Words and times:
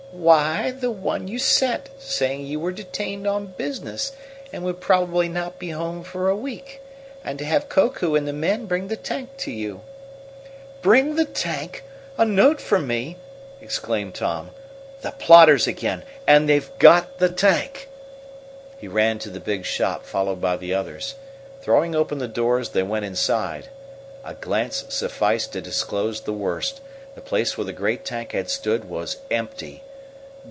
"Why, 0.13 0.71
the 0.71 0.91
one 0.91 1.29
you 1.29 1.39
sent 1.39 1.89
saying 1.97 2.45
you 2.45 2.59
were 2.59 2.73
detained 2.73 3.25
on 3.25 3.53
business 3.57 4.11
and 4.51 4.61
would 4.65 4.81
probably 4.81 5.29
not 5.29 5.57
be 5.57 5.69
home 5.69 6.03
for 6.03 6.27
a 6.29 6.35
week, 6.35 6.81
and 7.23 7.39
to 7.39 7.45
have 7.45 7.69
Koku 7.69 8.15
and 8.15 8.27
the 8.27 8.33
men 8.33 8.65
bring 8.65 8.89
the 8.89 8.97
tank 8.97 9.29
to 9.37 9.51
you." 9.51 9.79
"Bring 10.81 11.15
the 11.15 11.23
tank! 11.23 11.85
A 12.17 12.25
note 12.25 12.59
from 12.59 12.87
me!" 12.87 13.15
exclaimed 13.61 14.13
Tom. 14.13 14.51
"The 15.01 15.11
plotters 15.11 15.65
again! 15.65 16.03
And 16.27 16.49
they've 16.49 16.69
got 16.77 17.19
the 17.19 17.29
tank!" 17.29 17.87
He 18.77 18.89
ran 18.89 19.17
to 19.19 19.29
the 19.29 19.39
big 19.39 19.63
shop 19.63 20.05
followed 20.05 20.41
by 20.41 20.57
the 20.57 20.73
others. 20.73 21.15
Throwing 21.61 21.95
open 21.95 22.17
the 22.17 22.27
doors, 22.27 22.71
they 22.71 22.83
went 22.83 23.05
inside. 23.05 23.69
A 24.25 24.33
glance 24.33 24.83
sufficed 24.89 25.53
to 25.53 25.61
disclose 25.61 26.19
the 26.19 26.33
worst. 26.33 26.81
The 27.15 27.21
place 27.21 27.57
where 27.57 27.65
the 27.65 27.71
great 27.71 28.03
tank 28.03 28.33
had 28.33 28.49
stood 28.49 28.89
was 28.89 29.15
empty. 29.31 29.83